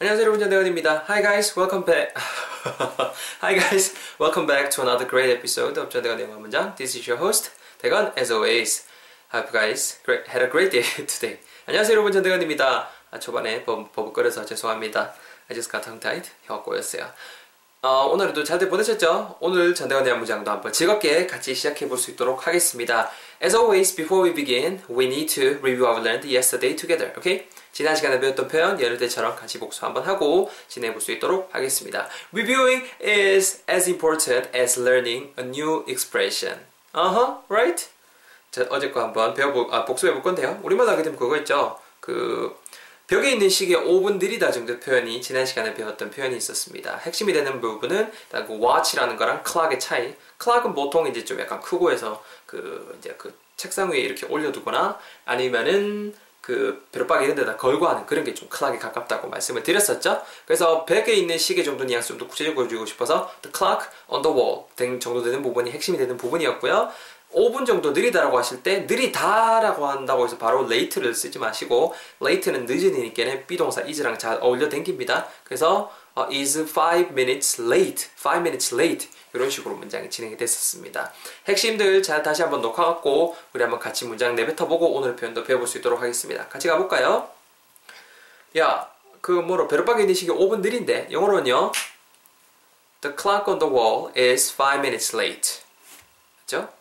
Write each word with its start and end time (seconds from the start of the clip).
안녕하세요 0.00 0.22
여러분 0.22 0.38
전대건입니다. 0.38 1.06
Hi 1.08 1.20
guys, 1.20 1.58
welcome 1.58 1.84
back. 1.84 2.14
Hi 3.42 3.58
guys, 3.58 3.96
welcome 4.20 4.46
back 4.46 4.70
to 4.70 4.82
another 4.82 5.10
great 5.10 5.28
episode 5.28 5.76
of 5.76 5.90
전대건 5.90 6.20
영어 6.20 6.38
문장. 6.38 6.72
This 6.76 6.96
is 6.96 7.10
your 7.10 7.20
host 7.20 7.50
대건 7.78 8.12
as 8.16 8.32
always. 8.32 8.86
Hope 9.34 9.50
guys 9.50 10.00
great, 10.04 10.30
had 10.30 10.46
a 10.46 10.48
great 10.48 10.70
day 10.70 10.86
today. 11.04 11.40
안녕하세요 11.66 11.94
여러분 11.94 12.12
전대건입니다. 12.12 12.88
아, 13.10 13.18
초반에 13.18 13.64
버, 13.64 13.90
버벅거려서 13.90 14.46
죄송합니다. 14.46 15.16
I 15.50 15.54
just 15.56 15.68
got 15.68 15.82
tongue-tied. 15.82 16.30
혀가 16.46 16.62
꼬였어요. 16.62 17.10
어, 17.80 18.06
오늘도 18.06 18.42
잘들 18.42 18.68
보내셨죠? 18.70 19.36
오늘 19.38 19.72
전대건 19.72 20.02
대한 20.02 20.18
문장도 20.18 20.50
한번 20.50 20.72
즐겁게 20.72 21.28
같이 21.28 21.54
시작해 21.54 21.86
볼 21.88 21.96
수 21.96 22.10
있도록 22.10 22.46
하겠습니다. 22.46 23.08
As 23.40 23.54
always, 23.54 23.94
before 23.94 24.28
we 24.28 24.34
begin, 24.34 24.80
we 24.90 25.06
need 25.06 25.32
to 25.32 25.58
review 25.62 25.86
we 25.86 26.00
learned 26.02 26.26
yesterday 26.26 26.74
together. 26.74 27.12
Okay? 27.18 27.46
지난 27.72 27.94
시간에 27.94 28.18
배웠던 28.18 28.48
표현 28.48 28.80
여느 28.82 28.98
때처럼 28.98 29.36
같이 29.36 29.60
복수 29.60 29.86
한번 29.86 30.02
하고 30.02 30.50
진행해 30.66 30.92
볼 30.92 31.00
수 31.00 31.12
있도록 31.12 31.54
하겠습니다. 31.54 32.08
Reviewing 32.32 32.84
is 33.00 33.62
as 33.70 33.88
important 33.88 34.50
as 34.52 34.80
learning 34.80 35.32
a 35.38 35.44
new 35.44 35.84
expression. 35.86 36.58
Uh-huh, 36.92 37.36
right? 37.48 37.86
자, 38.50 38.66
어제 38.70 38.90
거 38.90 39.02
한번 39.02 39.34
배워보, 39.34 39.68
아, 39.70 39.84
복수해 39.84 40.12
볼 40.12 40.22
건데요. 40.24 40.58
우리말 40.64 40.88
하게 40.88 41.04
되면 41.04 41.16
그거 41.16 41.36
있죠. 41.36 41.78
그, 42.00 42.56
벽에 43.08 43.32
있는 43.32 43.48
시계 43.48 43.74
5분 43.74 44.18
느리다 44.18 44.52
정도 44.52 44.78
표현이 44.78 45.22
지난 45.22 45.46
시간에 45.46 45.72
배웠던 45.72 46.10
표현이 46.10 46.36
있었습니다. 46.36 46.98
핵심이 46.98 47.32
되는 47.32 47.58
부분은 47.58 48.12
일단 48.26 48.46
그 48.46 48.52
watch라는 48.52 49.16
거랑 49.16 49.42
clock의 49.46 49.80
차이. 49.80 50.14
clock은 50.38 50.74
보통 50.74 51.06
이제 51.08 51.24
좀 51.24 51.40
약간 51.40 51.58
크고 51.62 51.90
해서 51.90 52.22
그 52.44 52.94
이제 52.98 53.14
그 53.16 53.34
책상 53.56 53.90
위에 53.90 54.00
이렇게 54.00 54.26
올려두거나 54.26 54.98
아니면은 55.24 56.14
그 56.42 56.86
벼룩박이 56.92 57.24
이런 57.24 57.34
데다 57.34 57.56
걸고 57.56 57.88
하는 57.88 58.04
그런 58.04 58.24
게좀 58.24 58.48
클락에 58.50 58.78
가깝다고 58.78 59.28
말씀을 59.28 59.62
드렸었죠. 59.62 60.22
그래서 60.44 60.84
벽에 60.84 61.14
있는 61.14 61.38
시계 61.38 61.62
정도 61.62 61.84
뉘앙스 61.84 62.08
좀더 62.08 62.28
구체적으로 62.28 62.68
주고 62.68 62.84
싶어서 62.84 63.32
the 63.40 63.50
clock 63.56 63.86
on 64.08 64.20
the 64.20 64.36
wall 64.36 64.64
등 64.76 65.00
정도 65.00 65.22
되는 65.22 65.42
부분이 65.42 65.70
핵심이 65.70 65.96
되는 65.96 66.18
부분이었고요. 66.18 66.90
5분 67.32 67.66
정도 67.66 67.90
느리다라고 67.92 68.38
하실 68.38 68.62
때 68.62 68.80
느리다라고 68.80 69.86
한다고 69.86 70.24
해서 70.24 70.38
바로 70.38 70.64
late를 70.70 71.14
쓰지 71.14 71.38
마시고 71.38 71.94
late는 72.22 72.66
늦은 72.66 72.96
이니까는 72.96 73.46
비동사 73.46 73.82
is랑 73.82 74.18
잘 74.18 74.38
어울려 74.40 74.68
댕깁니다. 74.68 75.28
그래서 75.44 75.92
어, 76.14 76.26
is 76.32 76.58
5 76.58 77.12
minutes 77.12 77.62
late, 77.62 78.08
5 78.24 78.38
minutes 78.38 78.74
late 78.74 79.08
이런 79.34 79.50
식으로 79.50 79.76
문장이 79.76 80.10
진행이 80.10 80.36
됐었습니다. 80.36 81.12
핵심들 81.46 82.02
잘 82.02 82.22
다시 82.22 82.42
한번 82.42 82.60
녹화갖고 82.62 83.36
우리 83.52 83.62
한번 83.62 83.78
같이 83.78 84.04
문장 84.06 84.34
내뱉어보고 84.34 84.94
오늘 84.94 85.14
표현도 85.14 85.44
배워볼 85.44 85.68
수 85.68 85.78
있도록 85.78 86.00
하겠습니다. 86.00 86.48
같이 86.48 86.66
가볼까요? 86.66 87.28
야, 88.56 88.90
그 89.20 89.32
뭐로 89.32 89.68
있는 90.00 90.14
시기 90.14 90.30
5분 90.30 90.60
느린데 90.60 91.08
영어로는요. 91.12 91.72
The 93.00 93.16
clock 93.16 93.44
on 93.46 93.58
the 93.60 93.72
wall 93.72 94.10
is 94.16 94.52
5 94.60 94.78
minutes 94.78 95.14
late. 95.14 95.60
그죠? 96.40 96.77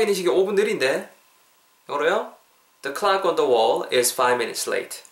있는 0.00 0.14
시기 0.14 0.28
5분 0.28 0.54
느린데 0.54 1.12
영어로요. 1.88 2.34
The 2.82 2.96
clock 2.96 3.28
on 3.28 3.36
the 3.36 3.50
wall 3.50 3.86
is 3.92 4.14
5 4.14 4.34
minutes 4.34 4.68
late. 4.68 5.02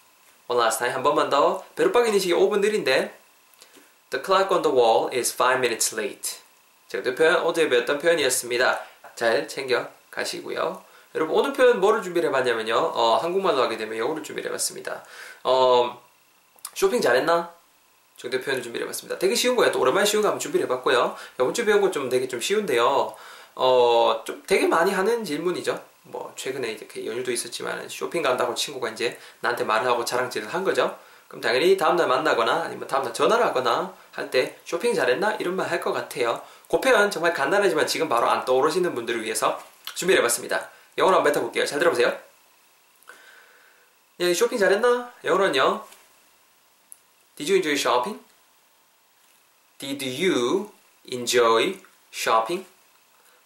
One 0.48 0.62
last 0.62 0.78
time 0.78 0.94
한 0.94 1.02
번만 1.02 1.28
더. 1.28 1.64
있는 2.06 2.18
시기 2.18 2.32
5분 2.32 2.60
느린데 2.60 3.18
The 4.10 4.24
clock 4.24 4.54
on 4.54 4.62
the 4.62 4.74
wall 4.74 5.14
is 5.14 5.36
5 5.36 5.58
minutes 5.58 5.94
late. 5.94 6.38
제가 6.88 7.14
표현 7.14 7.36
어제 7.44 7.68
배웠던 7.68 7.98
표현이었습니다. 7.98 8.80
잘 9.14 9.46
챙겨 9.48 9.88
가시고요. 10.10 10.82
여러분 11.14 11.36
오늘 11.36 11.52
표현 11.52 11.80
뭐를 11.80 12.02
준비를 12.02 12.28
해봤냐면요. 12.28 12.74
어, 12.76 13.16
한국말로 13.16 13.62
하게 13.62 13.76
되면 13.76 13.98
영어를 13.98 14.22
준비를 14.22 14.50
해봤습니다. 14.50 15.04
어, 15.44 16.02
쇼핑 16.74 17.00
잘했나? 17.00 17.54
정도 18.16 18.40
표현을 18.40 18.62
준비를 18.62 18.86
해봤습니다. 18.86 19.18
되게 19.18 19.34
쉬운 19.34 19.56
거예요. 19.56 19.72
또 19.72 19.80
오랜만에 19.80 20.06
쉬운 20.06 20.22
거 20.22 20.28
한번 20.28 20.40
준비를 20.40 20.64
해봤고요. 20.66 21.16
이번 21.34 21.52
주 21.52 21.64
배운 21.66 21.80
거좀 21.82 22.08
되게 22.08 22.28
좀 22.28 22.40
쉬운데요. 22.40 23.14
어, 23.56 24.22
좀 24.24 24.42
되게 24.46 24.66
많이 24.66 24.92
하는 24.92 25.24
질문이죠. 25.24 25.82
뭐 26.02 26.32
최근에 26.36 26.70
이렇게 26.72 27.04
연휴도 27.06 27.32
있었지만 27.32 27.88
쇼핑 27.88 28.22
간다고 28.22 28.54
친구가 28.54 28.90
이제 28.90 29.18
나한테 29.40 29.64
말을 29.64 29.86
하고 29.88 30.04
자랑질을 30.04 30.52
한 30.54 30.62
거죠. 30.62 30.96
그럼 31.26 31.40
당연히 31.40 31.76
다음날 31.76 32.06
만나거나 32.06 32.62
아니면 32.62 32.86
다음날 32.86 33.12
전화를 33.12 33.44
하거나 33.46 33.92
할 34.12 34.30
때 34.30 34.56
쇼핑 34.64 34.94
잘했나 34.94 35.34
이런 35.40 35.56
말 35.56 35.68
할 35.68 35.80
것 35.80 35.92
같아요. 35.92 36.40
그 36.70 36.80
표현 36.80 37.10
정말 37.10 37.32
간단하지만 37.34 37.86
지금 37.86 38.08
바로 38.08 38.28
안 38.30 38.44
떠오르시는 38.44 38.94
분들을 38.94 39.22
위해서 39.24 39.60
준비를 39.94 40.20
해봤습니다. 40.20 40.70
영어로 40.98 41.16
한번 41.16 41.32
뱉어볼게요. 41.32 41.66
잘 41.66 41.78
들어보세요. 41.78 42.16
예, 44.20 44.32
쇼핑 44.32 44.58
잘했나? 44.58 45.12
영어로는요. 45.24 45.84
Did 47.36 47.52
you 47.52 47.56
enjoy 47.56 47.74
shopping? 47.74 48.20
Did 49.78 50.04
you 50.24 50.70
enjoy 51.12 51.80
shopping? 52.14 52.64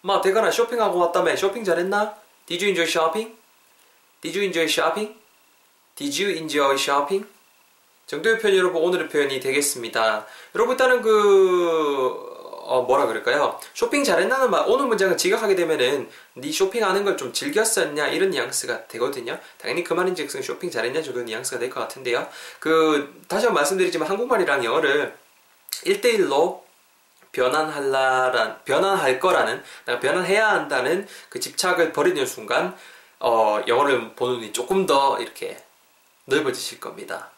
마 0.01 0.19
대가나 0.21 0.49
쇼핑하고 0.51 0.97
왔다며 0.99 1.35
쇼핑 1.35 1.63
잘했나? 1.63 2.15
Did 2.47 2.63
you 2.63 2.69
enjoy 2.69 2.87
shopping? 2.87 3.35
Did 4.21 4.37
you 4.37 4.45
enjoy 4.45 4.65
shopping? 4.65 5.15
Did 5.95 6.23
you 6.23 6.35
enjoy 6.37 6.73
shopping? 6.75 7.27
정도의 8.07 8.39
표현 8.39 8.57
여러분 8.57 8.81
오늘의 8.81 9.09
표현이 9.09 9.39
되겠습니다. 9.39 10.25
여러분 10.55 10.73
일단은 10.73 11.01
그 11.01 12.29
어, 12.63 12.81
뭐라 12.83 13.05
그럴까요? 13.05 13.59
쇼핑 13.73 14.03
잘했나는 14.03 14.49
말 14.49 14.63
오늘 14.67 14.85
문장을 14.87 15.15
지각하게 15.17 15.55
되면은 15.55 16.09
네 16.35 16.51
쇼핑하는 16.51 17.03
걸 17.03 17.17
좀 17.17 17.31
즐겼었냐 17.33 18.07
이런 18.07 18.29
뉘앙스가 18.31 18.87
되거든요. 18.87 19.37
당연히 19.57 19.83
그 19.83 19.93
말인즉슨 19.93 20.41
쇼핑 20.41 20.71
잘했냐 20.71 21.01
정도 21.03 21.21
뉘앙스가 21.21 21.59
될 21.59 21.69
것 21.69 21.79
같은데요. 21.81 22.27
그 22.59 23.21
다시 23.27 23.45
한번 23.45 23.61
말씀드리지만 23.61 24.07
한국말이랑 24.09 24.63
영어를 24.63 25.15
1대1로 25.85 26.61
변환할라란 27.31 28.59
변환할 28.65 29.19
거라는 29.19 29.63
변환해야 29.85 30.49
한다는 30.49 31.07
그 31.29 31.39
집착을 31.39 31.93
버리는 31.93 32.25
순간 32.25 32.75
어, 33.19 33.61
영어를 33.67 34.15
보는 34.15 34.35
눈이 34.35 34.53
조금 34.53 34.85
더 34.85 35.19
이렇게 35.19 35.63
넓어지실 36.25 36.79
겁니다. 36.79 37.29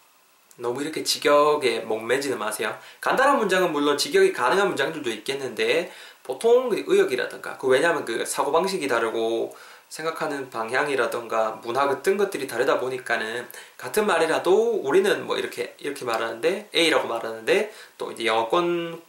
너무 0.55 0.81
이렇게 0.81 1.03
직역에 1.03 1.79
목매지는 1.81 2.37
마세요. 2.37 2.77
간단한 3.01 3.37
문장은 3.37 3.71
물론 3.71 3.97
직역이 3.97 4.33
가능한 4.33 4.67
문장들도 4.67 5.09
있겠는데 5.09 5.91
보통 6.21 6.69
그 6.69 6.83
의역이라든가 6.87 7.57
그 7.57 7.67
왜냐하면 7.67 8.05
그 8.05 8.25
사고 8.25 8.51
방식이 8.51 8.87
다르고 8.87 9.55
생각하는 9.89 10.49
방향이라던가 10.49 11.59
문화가 11.63 12.01
뜬 12.01 12.17
것들이 12.17 12.47
다르다 12.47 12.79
보니까는 12.79 13.47
같은 13.77 14.07
말이라도 14.07 14.81
우리는 14.83 15.25
뭐 15.25 15.37
이렇게 15.37 15.75
이렇게 15.79 16.05
말하는데 16.05 16.69
A라고 16.73 17.07
말하는데 17.07 17.73
또 17.97 18.11
이제 18.11 18.25
영어권 18.25 19.01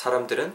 사람들은 0.00 0.52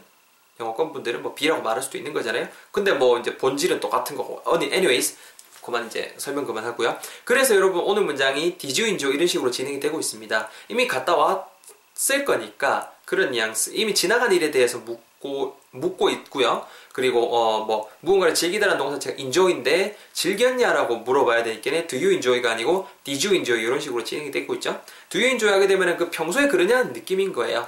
영어권 0.60 0.94
분들은 0.94 1.22
뭐 1.22 1.36
B라고 1.36 1.62
말할 1.62 1.84
수도 1.84 1.98
있는 1.98 2.14
거잖아요. 2.14 2.48
근데 2.72 2.94
뭐 2.94 3.20
이제 3.20 3.38
본질은 3.38 3.80
똑같은 3.80 4.16
거고. 4.16 4.42
anyways 4.62 5.16
그만 5.62 5.88
이제 5.88 6.14
설명 6.18 6.46
그만하고요. 6.46 6.98
그래서 7.24 7.56
여러분 7.56 7.82
오늘 7.82 8.04
문장이 8.04 8.58
디주인조 8.58 9.12
이런 9.12 9.28
식으로 9.28 9.52
진행이 9.52 9.80
되고 9.80 10.00
있습니다. 10.00 10.50
이미 10.70 10.88
갔다 10.88 11.16
왔을 11.16 12.26
거니까 12.26 12.94
그런 13.06 13.32
뉘앙스 13.32 13.72
이미 13.74 13.94
지나간 13.94 14.32
일에 14.32 14.50
대해서 14.52 14.80
묻고 14.80 15.60
묻고 15.72 16.10
있고요. 16.10 16.66
그리고 16.94 17.36
어 17.36 17.66
뭐 17.66 17.90
무언가를 18.00 18.34
즐기다라는 18.34 18.78
동사체가 18.78 19.18
enjoy인데 19.20 19.98
즐겼냐라고 20.14 20.98
물어봐야 20.98 21.44
되니까 21.44 21.88
do 21.88 22.00
you 22.00 22.12
enjoy가 22.14 22.52
아니고 22.52 22.88
did 23.04 23.28
you 23.28 23.36
enjoy 23.36 23.62
이런 23.62 23.80
식으로 23.80 24.04
진행이 24.04 24.32
되고 24.32 24.54
있죠. 24.56 24.82
do 25.10 25.20
you 25.20 25.30
enjoy 25.30 25.54
하게 25.54 25.68
되면 25.68 25.98
그 25.98 26.10
평소에 26.10 26.48
그러냐는 26.48 26.94
느낌인 26.94 27.34
거예요. 27.34 27.68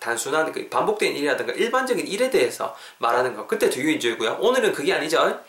단순한 0.00 0.52
그 0.52 0.68
반복된 0.68 1.14
일이라든가 1.16 1.52
일반적인 1.52 2.06
일에 2.06 2.30
대해서 2.30 2.76
말하는 2.98 3.34
거. 3.34 3.46
그때 3.46 3.66
enjoy고요. 3.66 4.38
오늘은 4.40 4.72
그게 4.72 4.92
아니죠. 4.92 5.40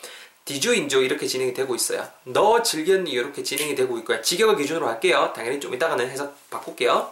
디주인조 0.45 1.01
이렇게 1.01 1.27
진행이 1.27 1.53
되고 1.53 1.75
있어요. 1.75 2.07
너 2.23 2.61
즐겼니 2.63 3.11
이렇게 3.11 3.43
진행이 3.43 3.75
되고 3.75 3.97
있고요. 3.99 4.21
직역을 4.21 4.55
기준으로 4.55 4.87
할게요. 4.87 5.33
당연히 5.35 5.59
좀 5.59 5.73
이따가는 5.73 6.09
해석 6.09 6.35
바꿀게요. 6.49 7.11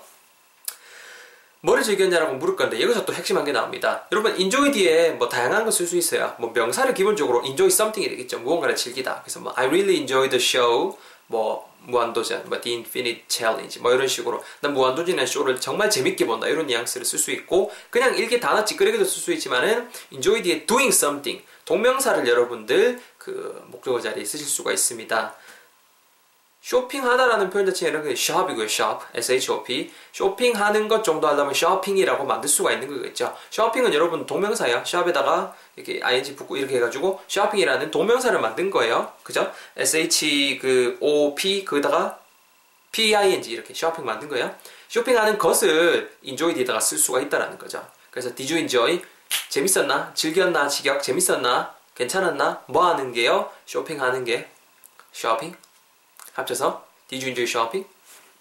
뭐를 1.62 1.84
즐겼냐라고 1.84 2.36
물을 2.36 2.56
건데 2.56 2.80
여기서 2.80 3.06
또 3.06 3.14
핵심한 3.14 3.44
게 3.44 3.52
나옵니다. 3.52 4.08
여러분 4.12 4.40
enjoy 4.40 4.72
뒤에 4.72 5.12
뭐 5.12 5.28
다양한 5.28 5.66
거 5.66 5.72
쓸 5.72 5.88
수 5.88 5.98
있어요. 5.98 6.36
뭐 6.38 6.52
명사를 6.54 6.94
기본적으로 6.94 7.44
enjoy 7.44 7.68
something이 7.68 8.08
되겠죠. 8.16 8.40
무언가를 8.40 8.76
즐기다. 8.76 9.22
그래서 9.24 9.40
뭐 9.40 9.52
I 9.56 9.66
really 9.66 9.98
enjoy 9.98 10.30
the 10.30 10.42
show. 10.42 10.96
뭐 11.28 11.74
무한도전, 11.82 12.50
뭐 12.50 12.60
The 12.60 12.78
Infinite 12.78 13.26
Challenge 13.28 13.82
뭐 13.82 13.94
이런 13.94 14.08
식으로. 14.08 14.44
난 14.62 14.74
무한도전이라는 14.74 15.28
쇼를 15.28 15.60
정말 15.60 15.90
재밌게 15.90 16.26
본다. 16.26 16.48
이런 16.48 16.68
뉘앙스를 16.68 17.06
쓸 17.06 17.20
수 17.20 17.32
있고 17.32 17.72
그냥 17.90 18.16
일개 18.16 18.40
단어 18.40 18.66
찌끄레기도 18.66 19.06
쓸 19.06 19.22
수 19.22 19.32
있지만은 19.34 19.90
enjoy 20.12 20.42
뒤에 20.42 20.66
doing 20.66 20.94
something. 20.94 21.46
동명사를 21.66 22.28
여러분들 22.28 23.02
그 23.18 23.64
목적어 23.68 24.00
자리에 24.00 24.24
쓰실 24.24 24.46
수가 24.46 24.72
있습니다. 24.72 25.36
쇼핑하다라는 26.66 27.52
표현 27.52 27.68
자체는 27.68 27.94
이렇게 27.94 28.12
shop이고요. 28.14 28.66
shop, 28.66 29.06
s-h-o-p. 29.14 29.94
쇼핑하는 30.12 30.88
것 30.88 31.04
정도 31.04 31.28
하려면 31.28 31.52
shopping이라고 31.54 32.26
만들 32.26 32.50
수가 32.50 32.72
있는 32.72 32.88
거겠죠. 32.88 33.38
쇼핑은 33.52 33.94
여러분 33.94 34.26
동명사예요. 34.26 34.78
shop에다가 34.80 35.56
이렇게 35.76 36.02
ing 36.02 36.36
붙고 36.36 36.58
이렇게 36.58 36.78
해가지고 36.78 37.22
shopping이라는 37.30 37.92
동명사를 37.92 38.40
만든 38.40 38.72
거예요. 38.72 39.14
그죠? 39.22 39.54
sh 39.78 40.58
그 40.60 40.98
거기다가 41.00 42.20
P-I-N-G 42.92 43.52
이렇게 43.52 43.74
쇼핑 43.76 44.04
만든 44.04 44.28
거예요. 44.28 44.56
쇼핑하는 44.88 45.38
것을 45.38 46.18
enjoy 46.24 46.56
뒤에다가 46.56 46.80
쓸 46.80 46.98
수가 46.98 47.20
있다라는 47.20 47.60
거죠. 47.60 47.86
그래서 48.10 48.34
did 48.34 48.52
you 48.52 48.60
enjoy? 48.60 49.04
재밌었나? 49.50 50.12
즐겼나? 50.16 50.68
지격? 50.68 51.04
재밌었나? 51.04 51.76
괜찮았나? 51.94 52.64
뭐 52.68 52.88
하는 52.88 53.14
게요? 53.14 53.52
쇼핑하는 53.68 54.24
게 54.24 54.50
쇼핑 55.12 55.56
합쳐서 56.36 56.86
did 57.08 57.24
you 57.26 57.30
enjoy 57.30 57.48
shopping? 57.48 57.88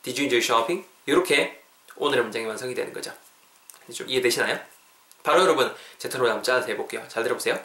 did 0.03 0.21
you 0.21 0.25
enjoy 0.25 0.39
shopping? 0.43 0.87
이렇게 1.07 1.63
오늘의 1.97 2.25
문장이 2.25 2.45
완성이 2.47 2.75
되는 2.75 2.93
거죠. 2.93 3.13
좀 3.93 4.09
이해되시나요? 4.09 4.59
바로 5.23 5.43
여러분 5.43 5.75
제 5.99 6.09
터로 6.09 6.27
한번 6.27 6.43
짜서 6.43 6.67
해볼게요. 6.69 7.03
잘 7.09 7.23
들어보세요. 7.23 7.59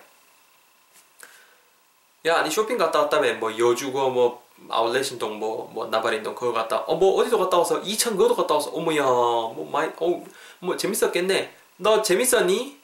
야, 2.25 2.43
니 2.43 2.51
쇼핑 2.51 2.77
갔다 2.77 2.99
왔다며 2.99 3.33
뭐 3.35 3.57
여주고 3.57 4.09
뭐 4.09 4.45
아울렛 4.69 5.09
인동 5.13 5.39
뭐, 5.39 5.69
뭐 5.73 5.87
나발인동 5.87 6.35
그거 6.35 6.51
갔다 6.51 6.79
어 6.79 6.95
뭐 6.95 7.15
어디도 7.21 7.39
갔다 7.39 7.57
와서 7.57 7.79
이천 7.79 8.17
그것도 8.17 8.35
갔다 8.35 8.55
와서 8.55 8.69
어머야 8.71 9.03
뭐 9.03 9.69
많이 9.71 9.91
어뭐 9.97 10.75
재밌었겠네 10.77 11.55
너 11.77 12.01
재밌었니? 12.01 12.77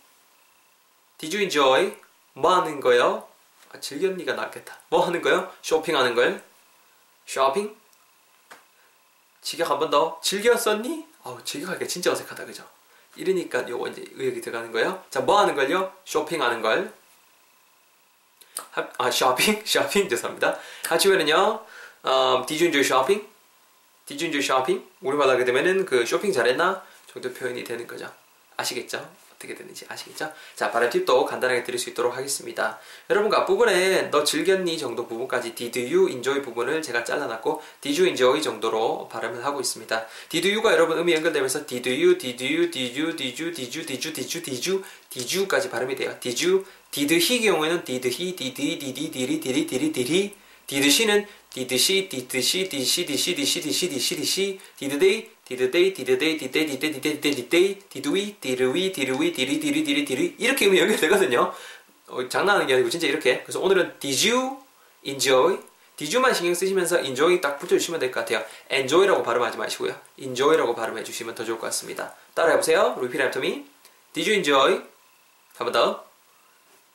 Did 1.17 1.35
you 1.35 1.43
enjoy? 1.43 1.97
뭐 2.33 2.55
하는 2.55 2.79
거요? 2.79 3.27
아, 3.73 3.79
즐겼니가 3.79 4.33
낫겠다 4.33 4.79
뭐 4.89 5.05
하는 5.05 5.21
거요? 5.21 5.51
쇼핑하는 5.61 6.15
걸 6.15 6.41
쇼핑? 7.25 7.75
직역 9.41 9.69
한 9.69 9.79
번 9.79 9.89
더 9.89 10.19
즐겼었니? 10.23 11.05
아우 11.23 11.43
직역하기가 11.43 11.87
진짜 11.87 12.11
어색하다 12.11 12.45
그죠? 12.45 12.67
이러니까 13.15 13.67
요거 13.67 13.87
이제 13.89 14.03
의욕이 14.13 14.41
들어가는 14.41 14.71
거예요 14.71 15.03
자 15.09 15.21
뭐 15.21 15.39
하는 15.39 15.55
걸요? 15.55 15.93
쇼핑하는 16.05 16.61
걸 16.61 16.93
아, 18.97 19.11
쇼핑? 19.11 19.63
쇼핑 19.65 20.07
죄송합니다. 20.09 20.57
하치면은요, 20.87 21.65
음, 22.05 22.45
did 22.45 22.61
you 22.63 22.65
enjoy 22.65 22.81
shopping? 22.83 23.27
did 24.05 24.21
you 24.23 24.25
enjoy 24.33 24.43
shopping? 24.43 24.85
우리말 25.01 25.29
하게 25.29 25.45
되면은 25.45 25.85
그 25.85 26.05
쇼핑 26.05 26.31
잘했나? 26.33 26.83
정도 27.11 27.33
표현이 27.33 27.63
되는 27.63 27.87
거죠. 27.87 28.11
아시겠죠? 28.57 29.09
어떻게 29.35 29.53
되는지 29.53 29.85
아시겠죠? 29.87 30.31
자, 30.55 30.71
발음 30.71 30.89
팁도 30.89 31.25
간단하게 31.25 31.63
드릴 31.63 31.79
수 31.79 31.89
있도록 31.89 32.15
하겠습니다. 32.15 32.79
여러분과 33.09 33.41
앞부분에 33.41 34.09
너 34.09 34.23
즐겼니 34.23 34.77
정도 34.77 35.07
부분까지 35.07 35.55
did 35.55 35.79
you 35.93 36.09
enjoy 36.09 36.41
부분을 36.41 36.81
제가 36.81 37.03
잘라놨고 37.03 37.61
did 37.81 37.99
you 37.99 38.07
enjoy 38.07 38.41
정도로 38.41 39.07
발음을 39.09 39.43
하고 39.43 39.59
있습니다. 39.59 40.05
did 40.29 40.51
you가 40.51 40.73
여러분 40.73 40.97
음이 40.97 41.13
연결되면서 41.13 41.65
did 41.65 41.89
you, 41.89 42.17
did 42.17 42.43
you, 42.43 42.71
did 42.71 42.99
you, 42.99 43.15
did 43.15 43.41
you, 43.41 43.53
did 43.53 43.77
you, 43.77 43.85
did 43.85 44.07
you, 44.07 44.13
did 44.13 44.37
you, 44.37 44.43
did 44.43 44.69
you, 44.69 44.83
did 45.09 45.37
you까지 45.37 45.69
발음이 45.69 45.95
돼요. 45.95 46.17
did 46.19 46.45
you, 46.45 46.65
did 46.91 47.13
he 47.15 47.41
경우에는 47.41 47.83
did 47.83 48.07
he, 48.07 48.35
did 48.35 48.61
he, 48.61 48.79
did 48.79 48.99
he, 48.99 49.11
did 49.11 49.31
he, 49.31 49.39
did 49.39 49.55
he, 49.55 49.67
did 49.67 49.81
he, 49.81 49.91
did 49.91 50.11
he, 50.11 50.33
did 50.67 50.85
she는 50.85 51.25
did 51.55 51.73
she, 51.75 52.09
did 52.09 52.27
she, 52.43 52.67
did 52.67 52.83
she, 52.83 53.05
did 53.05 53.17
she, 53.17 53.33
did 53.33 53.47
she, 53.47 53.61
did 53.61 53.73
she, 53.73 53.87
did 53.87 54.01
she, 54.01 54.15
did 54.15 54.27
she, 54.27 54.59
did 54.77 54.99
they, 54.99 55.34
did 55.47 55.71
they, 55.71 55.93
did 55.93 56.09
we, 56.09 56.37
did 56.37 56.55
we, 56.55 56.65
did 56.65 56.87
we, 58.09 58.35
did 58.39 58.59
we, 58.67 58.91
did 58.91 59.11
we, 59.11 59.31
did 59.31 59.71
we, 59.71 60.05
did 60.05 60.13
we 60.21 60.35
이렇게 60.39 60.65
음이 60.67 60.79
연결되거든요. 60.79 61.53
어, 62.07 62.29
장난하는 62.29 62.67
게 62.67 62.73
아니고 62.73 62.89
진짜 62.89 63.07
이렇게. 63.07 63.41
그래서 63.43 63.59
오늘은 63.59 63.99
did 63.99 64.29
you 64.31 64.57
enjoy, 65.03 65.59
did 65.97 66.15
you만 66.15 66.33
신경 66.33 66.53
쓰시면서 66.55 67.01
enjoy 67.03 67.41
딱 67.41 67.59
붙여주시면 67.59 67.99
될 67.99 68.11
것 68.11 68.21
같아요. 68.21 68.43
enjoy라고 68.71 69.23
발음하지 69.23 69.57
마시고요. 69.57 69.95
enjoy라고 70.19 70.73
발음해 70.75 71.03
주시면 71.03 71.35
더 71.35 71.43
좋을 71.43 71.59
것 71.59 71.67
같습니다. 71.67 72.15
따라해 72.33 72.57
보세요. 72.57 72.95
repeat 72.97 73.21
after 73.21 73.45
me. 73.45 73.65
Did 74.13 74.29
you 74.29 74.35
enjoy? 74.35 74.81
한번 75.57 75.73
더. 75.73 76.05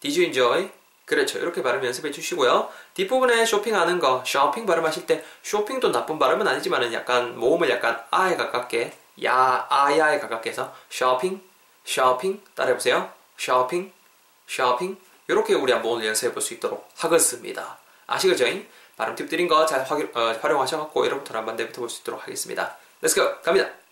Did 0.00 0.18
you 0.18 0.24
enjoy? 0.26 0.70
그렇죠. 1.10 1.40
이렇게 1.40 1.60
발음 1.60 1.84
연습해 1.84 2.12
주시고요. 2.12 2.68
뒷부분에 2.94 3.44
쇼핑하는 3.44 3.98
거, 3.98 4.22
쇼핑 4.24 4.64
발음하실 4.64 5.06
때 5.06 5.24
쇼핑도 5.42 5.90
나쁜 5.90 6.20
발음은 6.20 6.46
아니지만 6.46 6.92
약간 6.92 7.36
모음을 7.36 7.68
약간 7.68 8.00
아에 8.12 8.36
가깝게 8.36 8.96
야, 9.24 9.66
아야에 9.68 10.20
가깝게 10.20 10.50
해서 10.50 10.72
쇼핑, 10.88 11.42
쇼핑 11.84 12.40
따라해보세요. 12.54 13.10
쇼핑, 13.36 13.92
쇼핑 14.46 14.96
이렇게 15.26 15.54
우리 15.54 15.72
한번 15.72 15.94
오늘 15.94 16.06
연습해 16.06 16.32
볼 16.32 16.40
수 16.42 16.54
있도록 16.54 16.88
하겠습니다. 16.96 17.78
아시겠죠? 18.06 18.44
발음 18.96 19.16
팁 19.16 19.28
드린 19.28 19.48
거잘 19.48 19.80
어, 19.80 20.38
활용하셔갖고 20.40 21.06
여러분들 21.06 21.34
한번 21.34 21.56
내부터 21.56 21.80
볼수 21.80 22.02
있도록 22.02 22.22
하겠습니다. 22.22 22.76
Let's 23.02 23.16
go! 23.16 23.40
갑니다! 23.42 23.89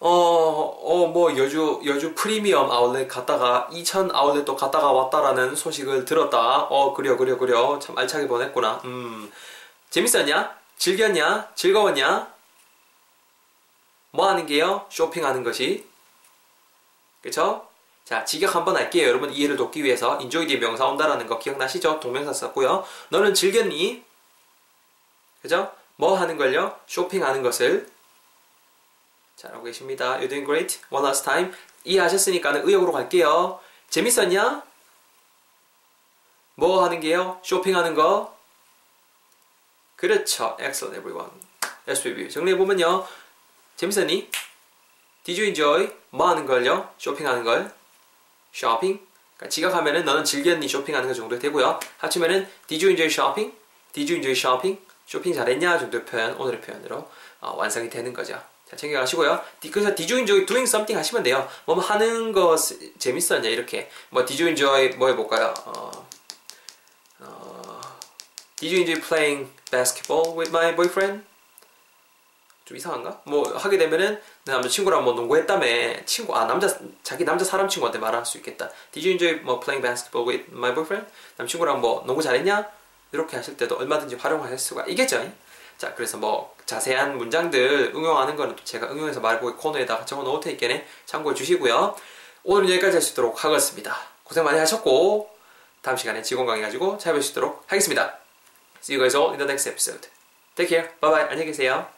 어, 0.00 0.08
어, 0.10 1.06
뭐, 1.08 1.36
여주, 1.36 1.80
여주 1.84 2.14
프리미엄 2.14 2.70
아울렛 2.70 3.08
갔다가, 3.08 3.68
2000 3.72 4.14
아울렛도 4.14 4.54
갔다가 4.54 4.92
왔다라는 4.92 5.56
소식을 5.56 6.04
들었다. 6.04 6.62
어, 6.62 6.94
그려, 6.94 7.16
그려, 7.16 7.36
그려. 7.36 7.78
참 7.80 7.98
알차게 7.98 8.28
보냈구나. 8.28 8.80
음, 8.84 9.30
재밌었냐? 9.90 10.56
즐겼냐? 10.76 11.50
즐거웠냐? 11.56 12.32
뭐 14.12 14.28
하는 14.28 14.46
게요? 14.46 14.86
쇼핑하는 14.88 15.42
것이. 15.42 15.84
그쵸? 17.20 17.66
자, 18.04 18.24
직역 18.24 18.54
한번 18.54 18.76
할게요. 18.76 19.08
여러분 19.08 19.32
이해를 19.32 19.56
돕기 19.56 19.82
위해서. 19.82 20.18
인조이 20.20 20.46
뒤에 20.46 20.58
명사 20.58 20.86
온다라는 20.86 21.26
거 21.26 21.38
기억나시죠? 21.38 21.98
동명사 22.00 22.32
썼고요. 22.32 22.84
너는 23.10 23.34
즐겼니? 23.34 24.04
그죠? 25.42 25.72
뭐 25.96 26.14
하는 26.16 26.36
걸요? 26.36 26.78
쇼핑하는 26.86 27.42
것을. 27.42 27.88
잘하고 29.38 29.62
계십니다. 29.62 30.18
You're 30.18 30.28
doing 30.28 30.44
great. 30.44 30.80
One 30.90 31.06
last 31.06 31.24
time. 31.24 31.52
이해하셨으니까는 31.84 32.66
의역으로 32.66 32.90
갈게요. 32.90 33.60
재밌었냐? 33.88 34.64
뭐 36.56 36.84
하는 36.84 36.98
게요? 36.98 37.38
쇼핑하는 37.44 37.94
거? 37.94 38.36
그렇죠. 39.94 40.56
Excellent, 40.60 40.98
everyone. 40.98 41.30
Review. 41.86 42.28
정리해보면요. 42.28 43.06
재밌었니? 43.76 44.28
Did 45.22 45.40
you 45.40 45.46
enjoy? 45.46 45.92
뭐 46.10 46.28
하는 46.30 46.44
걸요? 46.44 46.92
쇼핑하는 46.98 47.44
걸? 47.44 47.72
shopping? 48.52 49.00
그러니까 49.36 49.50
지각하면은 49.50 50.04
너는 50.04 50.24
즐겼니? 50.24 50.66
쇼핑하는 50.66 51.06
거 51.06 51.14
정도 51.14 51.38
되고요. 51.38 51.78
합치면은 51.98 52.48
Did 52.66 52.84
you 52.84 52.90
enjoy 52.90 53.06
shopping? 53.06 53.56
Did 53.92 54.12
you 54.12 54.16
enjoy 54.16 54.32
shopping? 54.32 54.82
쇼핑 55.06 55.32
잘했냐? 55.32 55.78
정도 55.78 56.04
표현, 56.04 56.34
오늘의 56.34 56.60
표현으로 56.60 57.08
어, 57.40 57.54
완성이 57.56 57.88
되는 57.88 58.12
거죠. 58.12 58.42
자, 58.68 58.76
챙겨가시고요. 58.76 59.40
그래서 59.72 59.94
did 59.94 60.12
you 60.12 60.18
enjoy 60.18 60.44
doing 60.44 60.68
something 60.68 60.96
하시면 60.96 61.22
돼요. 61.22 61.48
뭐 61.64 61.78
하는 61.80 62.32
거 62.32 62.56
재밌었냐 62.98 63.48
이렇게. 63.48 63.90
뭐 64.10 64.24
did 64.26 64.42
you 64.42 64.48
enjoy 64.48 64.90
뭐 64.96 65.08
해볼까요? 65.08 65.54
어, 65.64 65.90
어, 67.20 67.80
did 68.56 68.74
you 68.74 68.84
enjoy 68.84 69.00
playing 69.00 69.50
basketball 69.70 70.36
with 70.36 70.50
my 70.50 70.76
boyfriend? 70.76 71.24
좀 72.66 72.76
이상한가? 72.76 73.22
뭐 73.24 73.56
하게 73.56 73.78
되면은 73.78 74.20
내 74.44 74.52
남자친구랑 74.52 75.02
뭐 75.02 75.14
농구했다며 75.14 76.04
친구 76.04 76.36
아 76.36 76.44
남자 76.44 76.68
자기 77.02 77.24
남자 77.24 77.46
사람 77.46 77.66
친구한테 77.66 77.98
말할 77.98 78.26
수 78.26 78.36
있겠다. 78.36 78.68
Did 78.92 79.08
you 79.08 79.12
enjoy 79.12 79.42
뭐 79.42 79.58
playing 79.58 79.80
basketball 79.82 80.28
with 80.28 80.50
my 80.52 80.74
boyfriend? 80.74 81.10
남친구랑 81.38 81.80
뭐 81.80 82.04
농구 82.06 82.22
잘했냐? 82.22 82.68
이렇게 83.12 83.38
하실 83.38 83.56
때도 83.56 83.78
얼마든지 83.78 84.16
활용할 84.16 84.58
수가 84.58 84.84
있겠죠. 84.88 85.32
자, 85.78 85.94
그래서 85.94 86.18
뭐 86.18 86.54
자세한 86.66 87.16
문장들 87.16 87.92
응용하는 87.94 88.36
거는 88.36 88.56
제가 88.64 88.90
응용해서 88.90 89.20
말고 89.20 89.56
코너에다가 89.56 90.04
적어 90.04 90.22
놓을 90.24 90.40
테니까 90.40 90.84
참고해 91.06 91.34
주시고요. 91.34 91.96
오늘은 92.44 92.68
여기까지 92.70 92.96
할 92.96 93.02
수 93.02 93.12
있도록 93.12 93.44
하겠습니다. 93.44 93.96
고생 94.24 94.44
많이 94.44 94.58
하셨고 94.58 95.30
다음 95.80 95.96
시간에 95.96 96.20
직원 96.22 96.46
강의 96.46 96.62
가지고 96.62 96.98
찾아뵐 96.98 97.22
수 97.22 97.30
있도록 97.30 97.64
하겠습니다. 97.66 98.18
See 98.82 98.96
you 98.96 99.00
guys 99.00 99.16
all 99.16 99.30
in 99.30 99.38
the 99.38 99.44
next 99.46 99.68
episode. 99.68 100.08
Take 100.56 100.68
care. 100.68 100.94
Bye 101.00 101.10
bye. 101.12 101.22
안녕히 101.30 101.46
계세요. 101.46 101.97